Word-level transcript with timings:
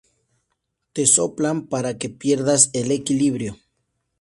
te 0.93 1.05
soplan 1.05 1.67
para 1.67 1.99
que 1.99 2.09
pierdas 2.09 2.71
el 2.73 2.89
equilibrio 2.91 3.55